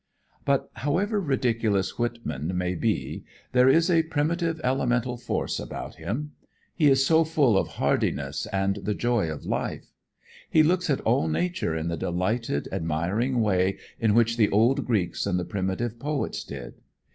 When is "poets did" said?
15.99-16.81